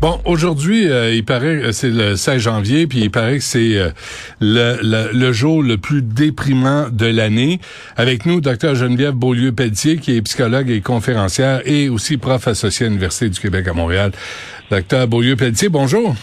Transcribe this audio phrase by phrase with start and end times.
[0.00, 3.76] Bon, aujourd'hui, euh, il paraît que c'est le 16 janvier, puis il paraît que c'est
[3.76, 3.90] euh,
[4.40, 7.60] le, le, le, jour le plus déprimant de l'année.
[7.98, 12.88] Avec nous, docteur Geneviève Beaulieu-Pelletier, qui est psychologue et conférencière et aussi prof associé à
[12.88, 14.12] l'Université du Québec à Montréal.
[14.70, 16.14] Docteur Beaulieu-Pelletier, bonjour.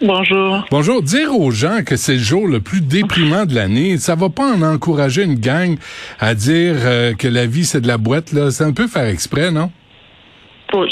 [0.00, 0.64] Bonjour.
[0.70, 1.02] Bonjour.
[1.02, 4.50] Dire aux gens que c'est le jour le plus déprimant de l'année, ça va pas
[4.54, 5.76] en encourager une gang
[6.20, 8.50] à dire euh, que la vie c'est de la boîte là.
[8.50, 9.70] C'est un peu faire exprès, non?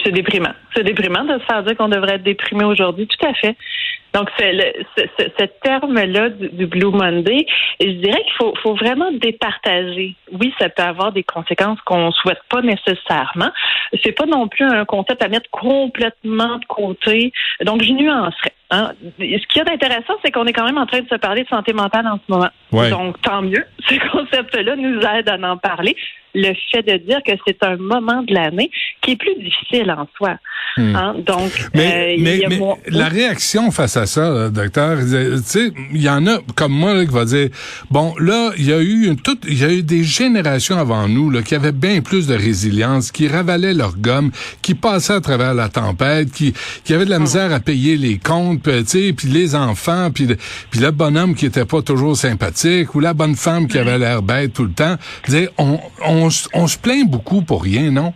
[0.04, 0.54] C'est déprimant.
[0.74, 3.06] C'est déprimant de se faire dire qu'on devrait être déprimé aujourd'hui.
[3.06, 3.56] Tout à fait.
[4.16, 7.46] Donc, c'est ce, terme-là du, Blue Monday,
[7.78, 10.14] je dirais qu'il faut, faut vraiment départager.
[10.32, 13.50] Oui, ça peut avoir des conséquences qu'on souhaite pas nécessairement.
[14.02, 17.32] C'est pas non plus un concept à mettre complètement de côté.
[17.62, 18.52] Donc, je nuancerais.
[18.70, 18.92] Hein.
[19.18, 21.48] Ce qui est intéressant, c'est qu'on est quand même en train de se parler de
[21.48, 22.48] santé mentale en ce moment.
[22.72, 23.64] Donc, tant mieux.
[23.86, 25.94] Ce concept-là nous aide à en parler.
[26.38, 28.70] Le fait de dire que c'est un moment de l'année
[29.00, 30.36] qui est plus difficile en soi.
[30.76, 30.94] Hmm.
[30.94, 31.14] Hein.
[31.26, 36.26] Donc, mais, euh, mais, la réaction face à ça, docteur, tu sais, il y en
[36.26, 37.48] a comme moi là, qui va dire,
[37.90, 41.08] bon, là, il y a eu une, toute, il y a eu des générations avant
[41.08, 45.20] nous là, qui avaient bien plus de résilience, qui ravalaient leur gomme, qui passaient à
[45.20, 46.52] travers la tempête, qui,
[46.84, 50.26] qui avaient de la misère à payer les comptes puis puis les enfants, puis
[50.70, 54.22] puis le bonhomme qui était pas toujours sympathique ou la bonne femme qui avait l'air
[54.22, 54.96] bête tout le temps.
[55.58, 58.12] On, on, on se plaint beaucoup pour rien, non?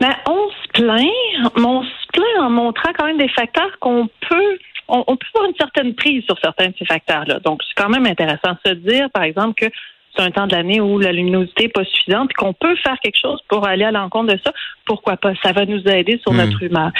[0.00, 4.08] Ben, on se plaint, mais on se plaint en montrant quand même des facteurs qu'on
[4.28, 4.58] peut
[4.88, 7.40] on, peut avoir une certaine prise sur certains de ces facteurs-là.
[7.40, 9.72] Donc, c'est quand même intéressant de se dire, par exemple, que
[10.14, 12.96] c'est un temps de l'année où la luminosité n'est pas suffisante, et qu'on peut faire
[13.02, 14.52] quelque chose pour aller à l'encontre de ça,
[14.84, 15.32] pourquoi pas?
[15.42, 16.66] Ça va nous aider sur notre hmm.
[16.66, 16.90] humeur.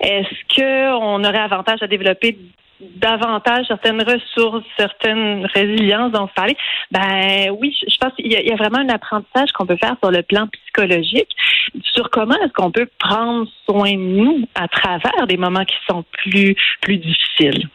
[0.00, 2.38] Est-ce qu'on aurait avantage à développer
[2.80, 6.56] davantage certaines ressources, certaines résiliences dont vous parlez,
[6.90, 10.22] ben oui, je pense qu'il y, a vraiment un apprentissage qu'on peut faire sur le
[10.22, 11.28] plan psychologique
[11.94, 16.04] sur comment est-ce qu'on peut prendre soin de nous à travers des moments qui sont
[16.12, 17.68] plus plus difficiles.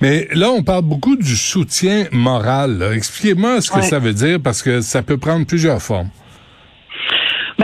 [0.00, 2.90] Mais là, on parle beaucoup du soutien moral.
[2.94, 6.10] Expliquez-moi ce que ça veut dire parce que ça peut prendre plusieurs formes.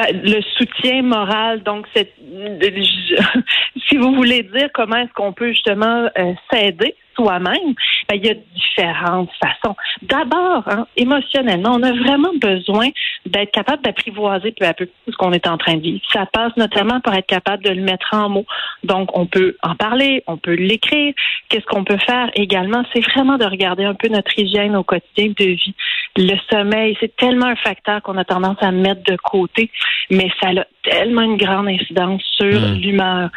[0.00, 6.32] Ben, le soutien moral, donc si vous voulez dire comment est-ce qu'on peut justement euh,
[6.50, 7.74] s'aider soi-même,
[8.08, 9.76] ben, il y a différentes façons.
[10.02, 12.88] D'abord, hein, émotionnellement, on a vraiment besoin
[13.26, 16.00] d'être capable d'apprivoiser peu à peu ce qu'on est en train de vivre.
[16.12, 18.46] Ça passe notamment par être capable de le mettre en mots.
[18.84, 21.12] Donc, on peut en parler, on peut l'écrire.
[21.50, 22.84] Qu'est-ce qu'on peut faire également?
[22.94, 25.74] C'est vraiment de regarder un peu notre hygiène au quotidien de vie.
[26.16, 29.70] Le sommeil, c'est tellement un facteur qu'on a tendance à mettre de côté,
[30.10, 32.74] mais ça a tellement une grande incidence sur hmm.
[32.80, 33.30] l'humeur.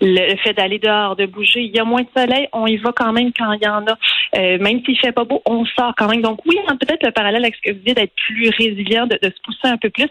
[0.00, 1.60] Le fait d'aller dehors, de bouger.
[1.60, 3.84] Il y a moins de soleil, on y va quand même quand il y en
[3.86, 3.98] a.
[4.36, 6.22] Euh, même s'il fait pas beau, on sort quand même.
[6.22, 9.18] Donc oui, hein, peut-être le parallèle avec ce que vous dites d'être plus résilient, de,
[9.22, 10.08] se pousser un peu plus,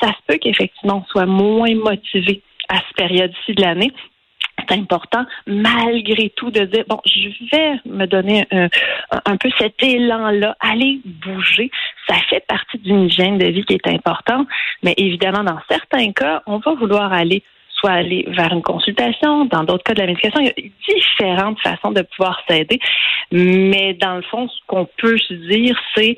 [0.00, 3.92] ça se peut qu'effectivement on soit moins motivé à cette période-ci de l'année
[4.72, 8.68] important malgré tout de dire bon je vais me donner un,
[9.24, 11.70] un peu cet élan là aller bouger
[12.08, 14.46] ça fait partie d'une hygiène de vie qui est importante
[14.82, 17.42] mais évidemment dans certains cas on va vouloir aller
[17.82, 19.44] soit aller vers une consultation.
[19.46, 22.78] Dans d'autres cas de la médication, il y a différentes façons de pouvoir s'aider.
[23.32, 26.16] Mais dans le fond, ce qu'on peut se dire, c'est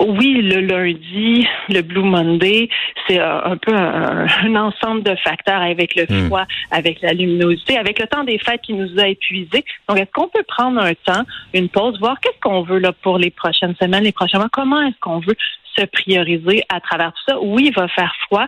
[0.00, 2.68] oui, le lundi, le Blue Monday,
[3.06, 6.26] c'est un peu un, ensemble de facteurs avec le hmm.
[6.26, 9.64] froid, avec la luminosité, avec le temps des fêtes qui nous a épuisés.
[9.88, 13.18] Donc, est-ce qu'on peut prendre un temps, une pause, voir qu'est-ce qu'on veut là pour
[13.18, 15.36] les prochaines semaines, les prochains mois, comment est-ce qu'on veut
[15.76, 17.38] se prioriser à travers tout ça.
[17.40, 18.46] Oui, il va faire froid.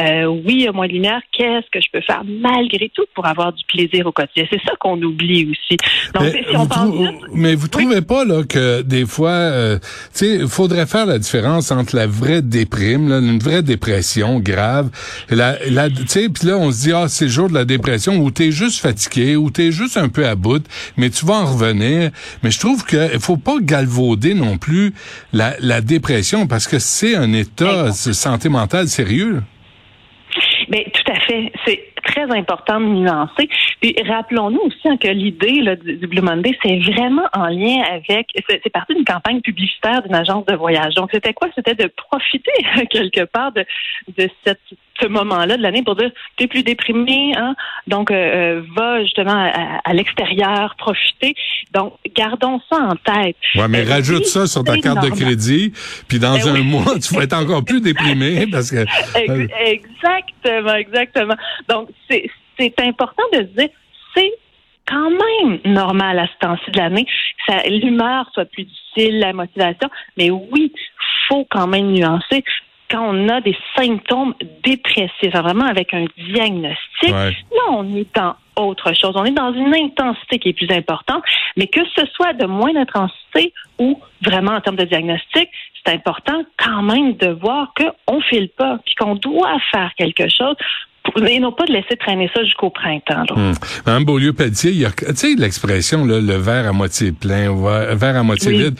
[0.00, 1.20] Euh, oui, il y a moins de lumière.
[1.32, 4.44] Qu'est-ce que je peux faire malgré tout pour avoir du plaisir au quotidien?
[4.50, 5.76] C'est ça qu'on oublie aussi.
[6.14, 9.86] Donc, mais, si on vous, mais vous trouvez pas là que des fois, euh, tu
[10.12, 14.90] sais, il faudrait faire la différence entre la vraie déprime, là, une vraie dépression grave,
[15.30, 17.64] la, la tu sais, puis là on se dit ah c'est le jour de la
[17.64, 20.64] dépression où t'es juste fatigué, où t'es juste un peu à bout,
[20.96, 22.10] mais tu vas en revenir.
[22.42, 24.94] Mais je trouve que faut pas galvauder non plus
[25.32, 29.42] la, la dépression parce que c'est un état de santé mentale sérieux?
[30.68, 31.52] Mais tout à fait.
[31.64, 31.80] C'est
[32.18, 33.48] très important de nuancer.
[33.80, 38.28] Puis rappelons-nous aussi hein, que l'idée du, du, Blue Monday, c'est vraiment en lien avec.
[38.48, 40.94] C'est parti d'une campagne publicitaire d'une agence de voyage.
[40.94, 41.48] Donc c'était quoi?
[41.54, 42.52] C'était de profiter
[42.90, 43.64] quelque part de,
[44.16, 44.60] de cette
[45.00, 47.54] ce moment-là de l'année pour dire tu es plus déprimé, hein?
[47.86, 49.50] donc euh, euh, va justement
[49.84, 51.34] à, l'extérieur, profiter.
[51.72, 53.36] Donc gardons ça en tête.
[53.54, 55.72] Ouais, mais euh, rajoute ça sur ta carte de crédit,
[56.08, 58.78] puis dans ben un mois tu vas être encore plus déprimé parce que.
[59.68, 61.34] Exactement, exactement.
[61.68, 63.68] Donc c'est important de se dire
[64.14, 64.32] c'est
[64.86, 67.06] quand même normal à ce temps-ci de l'année
[67.46, 70.72] que l'humeur soit plus difficile, la motivation, mais oui,
[71.28, 72.42] faut quand même nuancer.
[72.90, 74.34] Quand on a des symptômes
[74.64, 79.12] dépressifs, vraiment avec un diagnostic, là, on est dans autre chose.
[79.14, 81.22] On est dans une intensité qui est plus importante,
[81.56, 85.50] mais que ce soit de moins d'intensité ou vraiment en termes de diagnostic,
[85.84, 90.28] c'est important quand même de voir qu'on ne file pas, puis qu'on doit faire quelque
[90.28, 90.56] chose
[91.16, 93.24] et non pas de laisser traîner ça jusqu'au printemps.
[93.28, 93.36] Là.
[93.36, 93.54] Hum.
[93.86, 98.16] Madame Beaulieu-Pelletier, il y a, tu sais, l'expression, le verre à moitié plein, le verre
[98.16, 98.78] à moitié vide.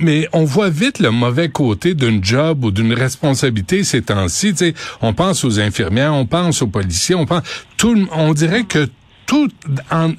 [0.00, 4.52] mais on voit vite le mauvais côté d'un job ou d'une responsabilité ces temps-ci.
[4.52, 7.42] Tu sais, on pense aux infirmières, on pense aux policiers, on pense,
[7.76, 8.88] tout, on dirait que
[9.26, 9.48] tout,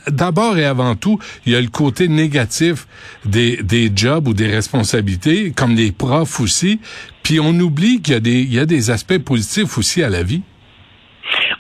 [0.08, 2.88] d'abord et avant tout, il y a le côté négatif
[3.24, 6.80] des, des jobs ou des responsabilités, comme les profs aussi.
[7.24, 10.10] Puis on oublie qu'il y a des, il y a des aspects positifs aussi à
[10.10, 10.42] la vie.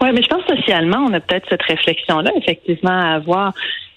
[0.06, 3.54] Oui, mais je pense socialement, on a peut-être cette réflexion-là, effectivement, à avoir.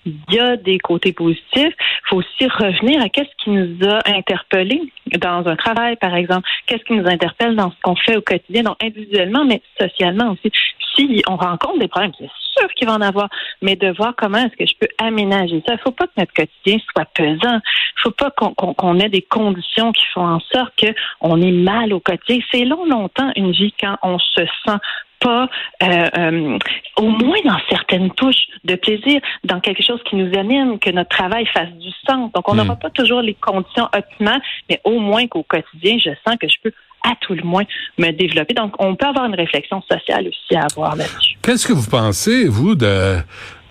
[0.06, 1.44] Il y a des côtés positifs.
[1.54, 4.80] Il faut aussi revenir à qu'est-ce qui nous a interpellés
[5.18, 6.48] dans un travail, par exemple.
[6.66, 10.50] Qu'est-ce qui nous interpelle dans ce qu'on fait au quotidien, donc individuellement, mais socialement aussi.
[10.96, 13.28] Si on rencontre des problèmes, c'est sûr qu'il va en avoir,
[13.60, 15.74] mais de voir comment est-ce que je peux aménager ça.
[15.74, 17.36] Il ne faut pas que notre quotidien soit pesant.
[17.42, 20.72] Il ne faut pas qu'on ait des conditions qui font en sorte
[21.20, 22.42] qu'on est mal au quotidien.
[22.50, 24.78] C'est long, longtemps une vie quand on se sent
[25.20, 25.48] pas,
[25.82, 26.58] euh, euh,
[26.96, 31.10] au moins dans certaines touches de plaisir, dans quelque chose qui nous anime, que notre
[31.10, 32.32] travail fasse du sens.
[32.32, 32.78] Donc, on n'aura hmm.
[32.78, 36.72] pas toujours les conditions optimales, mais au moins qu'au quotidien, je sens que je peux
[37.04, 37.64] à tout le moins
[37.98, 38.54] me développer.
[38.54, 41.36] Donc, on peut avoir une réflexion sociale aussi à avoir là-dessus.
[41.42, 43.18] Qu'est-ce que vous pensez, vous, de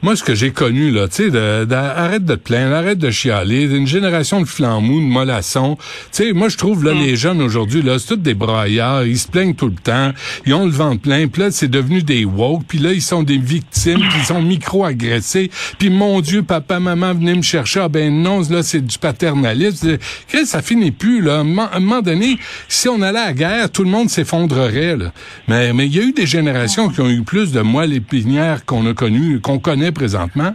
[0.03, 3.09] moi, ce que j'ai connu, là, tu sais, de, arrête de te plaindre, arrête de
[3.09, 5.77] chialer, une génération de flambous, de mollassons.
[6.11, 6.99] Tu sais, moi, je trouve, là, mm.
[6.99, 10.11] les jeunes aujourd'hui, là, c'est tous des braillards, ils se plaignent tout le temps,
[10.45, 13.23] ils ont le ventre plein, puis là, c'est devenu des woke, puis là, ils sont
[13.23, 15.49] des victimes, puis ils sont micro-agressés,
[15.79, 19.97] puis mon Dieu, papa, maman, venez me chercher, ah ben non, là, c'est du paternalisme.
[20.31, 21.37] Que ça finit plus, là.
[21.37, 25.11] À un moment donné, si on allait à la guerre, tout le monde s'effondrerait, là.
[25.47, 28.65] Mais mais il y a eu des générations qui ont eu plus de moelle épinière
[28.65, 30.53] qu'on a connu, qu'on connaît présentement?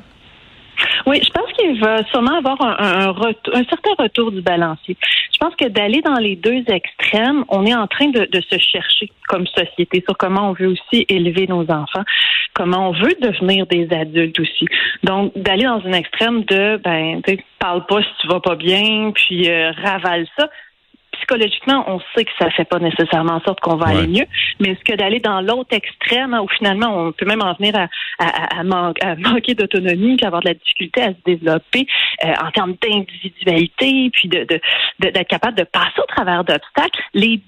[1.07, 3.15] Oui, je pense qu'il va sûrement avoir un,
[3.69, 4.97] certain retour du balancier.
[5.33, 9.11] Je pense que d'aller dans les deux extrêmes, on est en train de, se chercher
[9.29, 12.05] comme société sur comment on veut aussi élever nos enfants,
[12.55, 14.67] comment on veut devenir des adultes aussi.
[15.03, 17.21] Donc, d'aller dans un extrême de, ben,
[17.59, 20.49] parle pas si tu vas pas bien, puis euh, ravale ça
[21.23, 24.27] psychologiquement, on sait que ça fait pas nécessairement en sorte qu'on va aller mieux,
[24.61, 27.89] mais est-ce que d'aller dans l'autre extrême, où finalement on peut même en venir à,
[28.19, 31.87] à, manquer d'autonomie, puis avoir de la difficulté à se développer
[32.25, 34.47] euh, en termes d'individualité, puis de,
[34.99, 37.41] d'être capable de passer au travers d'obstacles, les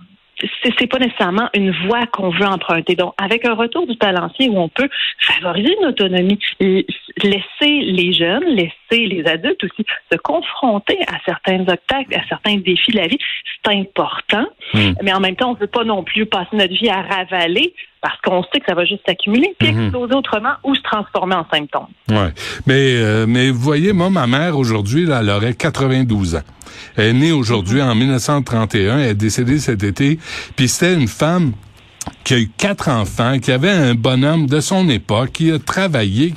[0.63, 2.95] c'est pas nécessairement une voie qu'on veut emprunter.
[2.95, 4.89] Donc, avec un retour du balancier où on peut
[5.21, 12.15] favoriser une autonomie, laisser les jeunes, laisser les adultes aussi se confronter à certains obstacles,
[12.15, 13.19] à certains défis de la vie,
[13.65, 14.47] c'est important.
[14.73, 14.93] Hmm.
[15.03, 17.75] Mais en même temps, on ne veut pas non plus passer notre vie à ravaler
[18.05, 19.85] parce qu'on sait que ça va juste s'accumuler, puis mhm.
[19.85, 21.87] exploser autrement ou se transformer en symptômes.
[22.11, 22.35] Ouais.
[22.67, 26.43] Mais, euh, mais vous voyez, moi, ma mère, aujourd'hui, elle aurait 92 ans.
[26.97, 30.19] Elle est née aujourd'hui en 1931, elle est décédée cet été,
[30.57, 31.53] puis c'était une femme
[32.25, 36.33] qui a eu quatre enfants, qui avait un bonhomme de son époque, qui a travaillé,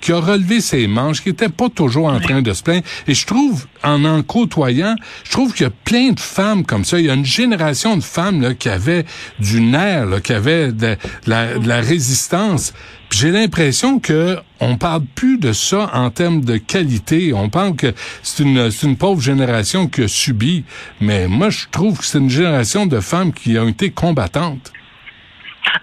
[0.00, 2.82] qui, a relevé ses manches, qui était pas toujours en train de se plaindre.
[3.06, 6.84] Et je trouve, en en côtoyant, je trouve qu'il y a plein de femmes comme
[6.84, 6.98] ça.
[6.98, 9.04] Il y a une génération de femmes là, qui avaient
[9.38, 10.96] du nerf, là, qui avaient de,
[11.26, 12.74] la, résistance.
[13.10, 17.32] J'ai l'impression que on parle plus de ça en termes de qualité.
[17.32, 20.64] On parle que c'est une, une pauvre génération qui a subi.
[21.00, 24.72] Mais moi, je trouve que c'est une génération de femmes qui ont été combattantes.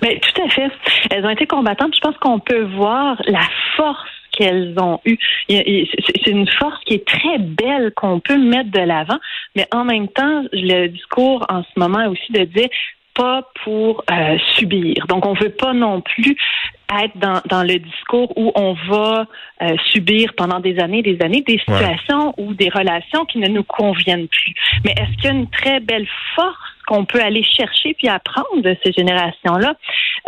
[0.02, 0.72] Mais tout à fait.
[1.12, 1.96] Elles ont été combattantes.
[1.96, 5.18] Je pense qu'on peut voir la force qu'elles ont eue.
[5.50, 9.18] C'est une force qui est très belle qu'on peut mettre de l'avant,
[9.56, 12.70] mais en même temps, le discours en ce moment est aussi de dire
[13.14, 15.08] pas pour euh, subir.
[15.08, 16.36] Donc, on veut pas non plus
[17.02, 19.26] être dans, dans le discours où on va
[19.62, 23.64] euh, subir pendant des années, des années, des situations ou des relations qui ne nous
[23.64, 24.54] conviennent plus.
[24.84, 28.62] Mais est-ce qu'il y a une très belle force qu'on peut aller chercher puis apprendre
[28.62, 29.76] de ces générations-là?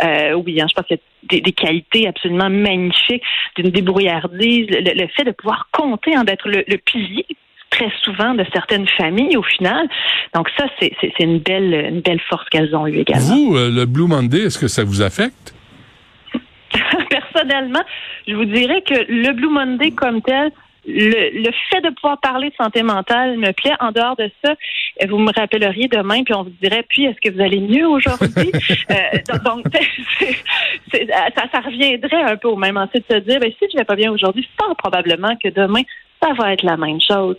[0.04, 0.98] Euh, oui, hein, je pense qu'il
[1.32, 3.22] y a des, qualités absolument magnifiques,
[3.56, 7.26] d'une débrouillardise, le, fait de pouvoir compter, hein, d'être le, le pilier
[7.70, 9.88] très souvent de certaines familles au final.
[10.34, 13.26] Donc ça, c'est une belle, une belle force qu'elles ont eue également.
[13.26, 15.54] Vous, euh, le Blue Monday, est-ce que ça vous affecte?
[17.10, 17.82] Personnellement,
[18.26, 20.50] je vous dirais que le Blue Monday comme tel,
[20.88, 23.74] le, le, fait de pouvoir parler de santé mentale me plaît.
[23.80, 24.54] En dehors de ça,
[25.06, 28.50] vous me rappelleriez demain, puis on vous dirait, puis est-ce que vous allez mieux aujourd'hui?
[28.90, 29.66] euh, donc,
[30.92, 33.84] ça, ça, reviendrait un peu au même ensuite de se dire, ben, si je vais
[33.84, 35.82] pas bien aujourd'hui, fort probablement que demain,
[36.22, 37.36] ça va être la même chose.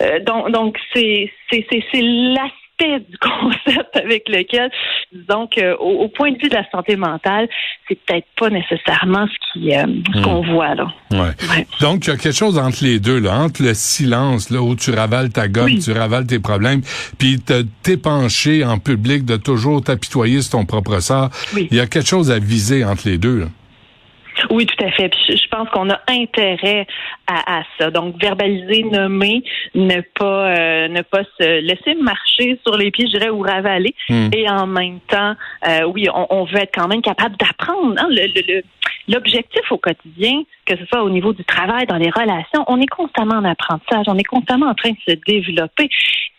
[0.00, 4.70] Euh, donc, donc c'est c'est l'aspect du concept avec lequel,
[5.12, 7.48] disons que au, point de vue de la santé mentale,
[7.88, 10.22] c'est peut-être pas nécessairement ce qui euh, ce hmm.
[10.22, 10.92] qu'on voit là.
[11.10, 11.66] Ouais.
[11.80, 14.74] Donc il y a quelque chose entre les deux là, entre le silence là où
[14.74, 16.82] tu ravales ta gomme, tu ravales tes problèmes,
[17.18, 17.40] puis
[17.82, 21.30] t'épancher en public de toujours t'apitoyer sur ton propre sort.
[21.56, 23.40] Il y a quelque chose à viser entre les deux.
[23.40, 23.46] Là.
[24.50, 25.12] Oui, tout à fait.
[25.28, 26.86] je pense qu'on a intérêt
[27.26, 27.90] à, ça.
[27.90, 29.42] Donc, verbaliser, nommer,
[29.74, 33.94] ne pas euh, ne pas se laisser marcher sur les pieds, je dirais, ou ravaler.
[34.08, 34.30] Hmm.
[34.34, 35.34] Et en même temps,
[35.66, 37.94] euh, oui, on, veut être quand même capable d'apprendre.
[37.98, 38.62] Hein, le,
[39.08, 42.86] l'objectif au quotidien, que ce soit au niveau du travail, dans les relations, on est
[42.86, 45.88] constamment en apprentissage, on est constamment en train de se développer.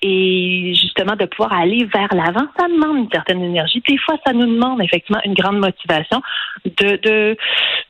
[0.02, 3.82] Et justement, de pouvoir aller vers l'avant, ça demande une certaine énergie.
[3.88, 6.22] Des fois, ça nous demande effectivement une grande motivation
[6.66, 7.38] de, de,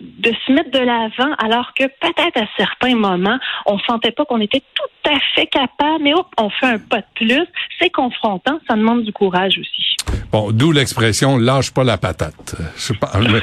[0.04, 4.42] de se mettre de l'avant, alors que peut-être à certains moments, on sentait pas qu'on
[4.42, 7.46] était tout à fait capable, mais hop, on fait un pas de plus.
[7.80, 9.96] C'est confrontant, ça demande du courage aussi.
[10.32, 12.56] Bon, d'où l'expression lâche pas la patate.
[12.78, 13.40] Je pas, mais,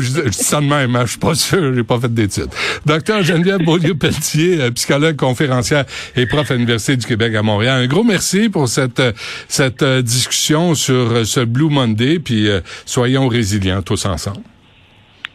[0.00, 2.50] je, dis ça de même, hein, je suis pas sûr, j'ai pas fait d'études.
[2.86, 5.84] Docteur Geneviève Beaulieu-Pelletier, euh, psychologue, conférencière
[6.16, 7.82] et prof à l'Université du Québec à Montréal.
[7.82, 9.02] Un gros merci pour cette
[9.48, 12.48] cette euh, discussion sur euh, ce Blue Monday, puis
[12.86, 14.40] soyons résilients tous ensemble.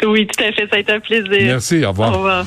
[0.04, 1.30] Oui, tout à fait, ça a été un plaisir.
[1.30, 2.14] Merci, au revoir.
[2.14, 2.46] Au revoir.